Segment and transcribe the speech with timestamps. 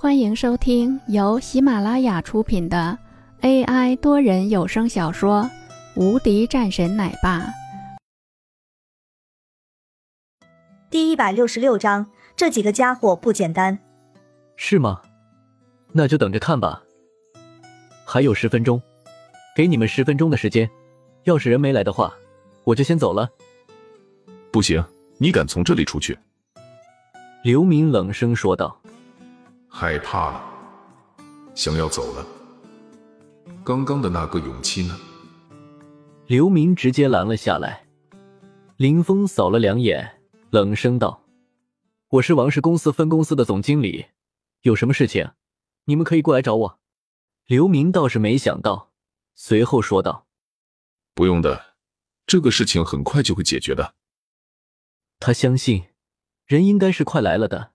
[0.00, 2.96] 欢迎收听由喜马拉雅出品的
[3.40, 5.42] AI 多人有声小说
[6.00, 7.40] 《无敌战神奶爸》
[10.88, 12.06] 第一百六十六章。
[12.36, 13.76] 这几个家伙不简单，
[14.54, 15.02] 是吗？
[15.90, 16.80] 那就等着看吧。
[18.04, 18.80] 还有十分钟，
[19.56, 20.70] 给你们十分钟的时间。
[21.24, 22.14] 要是人没来的话，
[22.62, 23.28] 我就先走了。
[24.52, 24.80] 不行，
[25.16, 26.16] 你敢从这里出去？
[27.42, 28.80] 刘明冷声说道。
[29.80, 30.42] 害怕了，
[31.54, 32.26] 想要走了。
[33.64, 34.98] 刚刚的那个勇气呢？
[36.26, 37.86] 刘明直接拦了下来。
[38.76, 41.22] 林峰扫了两眼，冷声道
[42.10, 44.06] ：“我是王氏公司分公司的总经理，
[44.62, 45.30] 有什么事情，
[45.84, 46.80] 你们可以过来找我。”
[47.46, 48.90] 刘明倒是没想到，
[49.36, 50.26] 随后说道
[51.14, 51.76] ：“不用的，
[52.26, 53.94] 这个事情很快就会解决的。”
[55.20, 55.84] 他相信，
[56.46, 57.74] 人应该是快来了的。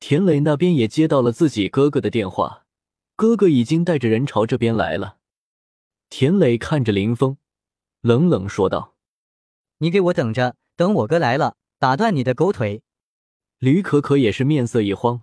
[0.00, 2.64] 田磊那边也接到了自己哥哥的电话，
[3.16, 5.18] 哥哥已经带着人朝这边来了。
[6.08, 7.36] 田磊看着林峰，
[8.00, 8.94] 冷冷说道
[9.78, 12.82] ：“你给我等着，等我哥来了，打断你的狗腿。”
[13.58, 15.22] 吕可可也是面色一慌，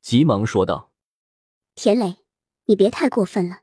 [0.00, 0.90] 急忙说道
[1.76, 2.16] ：“田磊，
[2.64, 3.60] 你别太过分了。”“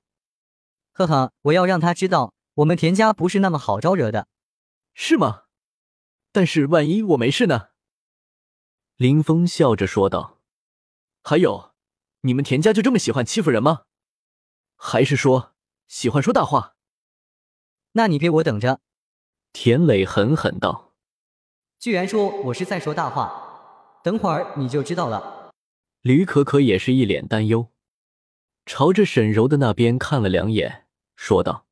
[0.94, 4.28] 呵呵，我要让他知道，我们田家不是那么好招惹的，
[4.94, 5.46] 是吗？
[6.32, 7.70] 但是万一我没事呢？”
[8.96, 10.38] 林峰笑着说道。
[11.24, 11.74] 还有，
[12.22, 13.84] 你们田家就这么喜欢欺负人吗？
[14.76, 15.54] 还是说
[15.88, 16.76] 喜欢说大话？
[17.94, 18.82] 那你给我等着！
[19.54, 20.94] 田磊狠狠道。
[21.78, 25.52] 居然说我是在说大话，等会儿你就知道了。
[26.02, 27.72] 吕可可也是一脸担忧，
[28.66, 31.68] 朝着沈柔的那边看了两眼，说道：“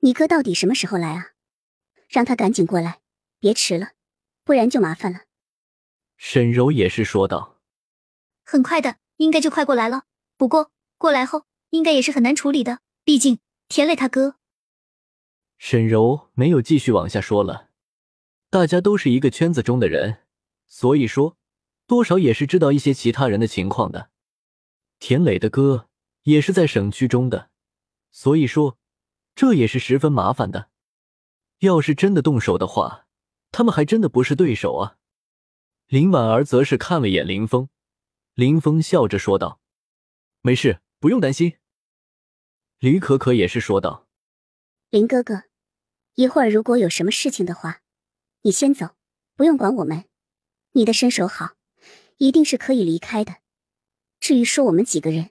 [0.00, 1.32] 你哥到底什么时候来啊？
[2.08, 3.00] 让他赶紧过来，
[3.38, 3.92] 别迟了，
[4.44, 5.20] 不然就麻烦了。”
[6.18, 7.57] 沈柔也是说道。
[8.50, 10.04] 很快的，应该就快过来了。
[10.38, 12.80] 不过过来后，应该也是很难处理的。
[13.04, 14.36] 毕竟田磊他哥。
[15.58, 17.68] 沈柔没有继续往下说了。
[18.48, 20.20] 大家都是一个圈子中的人，
[20.66, 21.36] 所以说
[21.86, 24.08] 多少也是知道一些其他人的情况的。
[24.98, 25.90] 田磊的哥
[26.22, 27.50] 也是在省区中的，
[28.10, 28.78] 所以说
[29.34, 30.70] 这也是十分麻烦的。
[31.58, 33.04] 要是真的动手的话，
[33.52, 34.96] 他们还真的不是对手啊。
[35.88, 37.68] 林婉儿则是看了眼林峰。
[38.38, 39.60] 林峰笑着说道
[40.42, 41.58] ：“没事，不用担心。”
[42.78, 44.06] 吕可可也是说道
[44.90, 45.42] ：“林哥哥，
[46.14, 47.82] 一会儿如果有什么事情的话，
[48.42, 48.94] 你先走，
[49.34, 50.04] 不用管我们。
[50.70, 51.56] 你的身手好，
[52.18, 53.38] 一定是可以离开的。
[54.20, 55.30] 至于说我们几个人，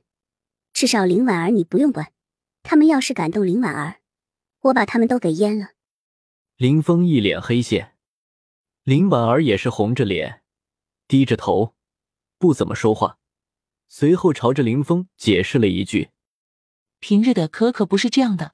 [0.74, 2.12] 至少林婉儿你不用管。
[2.62, 4.01] 他们要是敢动林婉儿，
[4.59, 5.69] 我把他们都给阉了。”
[6.57, 7.95] 林峰一脸黑线，
[8.84, 10.44] 林婉儿也是红着脸，
[11.07, 11.77] 低着头。
[12.38, 13.20] 不怎么说话，
[13.88, 16.12] 随后朝着林峰解释了一句
[17.00, 18.53] ：“平日的可可不是这样的。”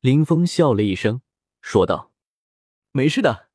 [0.00, 1.22] 林峰笑了一声，
[1.60, 2.12] 说道
[2.92, 3.48] ：“没事的。”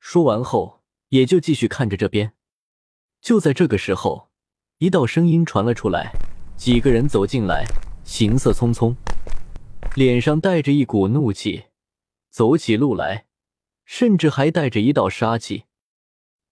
[0.00, 2.32] 说完后，也就继续看着这边。
[3.20, 4.30] 就在这个时候，
[4.78, 6.12] 一道声音传了出来，
[6.56, 7.64] 几个人走进来，
[8.04, 8.94] 行色匆匆，
[9.94, 11.66] 脸上带着一股怒气，
[12.30, 13.26] 走起路来，
[13.84, 15.65] 甚至还带着一道杀气。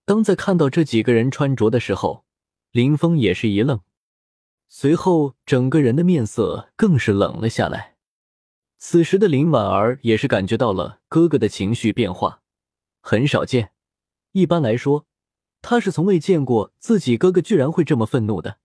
[0.06, 2.24] 当在看到这几个人穿着的时候，
[2.72, 3.80] 林峰也是一愣，
[4.68, 7.96] 随后整个人的面色更是冷了下来。
[8.78, 12.42] 此时的林婉儿也是感觉到了哥哥的情绪变化，
[13.00, 13.72] 很少见。
[14.32, 15.06] 一般来说，
[15.62, 18.58] 他是从未见过自己哥哥居然会这么愤怒的。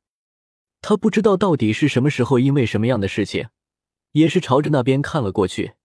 [0.82, 3.48] 他不知道到底是什么时候，因为什么样的事情，
[4.12, 5.76] 也是朝着那边看了过去，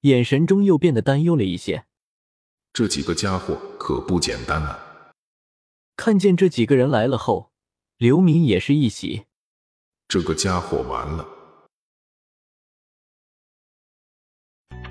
[0.00, 1.86] 眼神中又变得担忧了一些。
[2.72, 4.83] 这几个家伙可不简单啊！
[5.96, 7.50] 看见这几个人来了后，
[7.96, 9.26] 刘明也是一喜。
[10.08, 11.26] 这个家伙完了。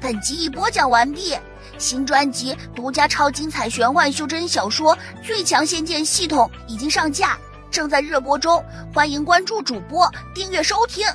[0.02, 1.34] 本集已播讲完毕，
[1.78, 7.38] 新专辑独家超精彩玄幻修真小说《最强仙剑系统》已经上架，
[7.72, 8.64] 正在热播中，
[8.94, 11.06] 欢迎关注主播，订阅收听。